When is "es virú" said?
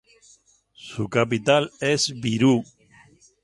1.79-2.63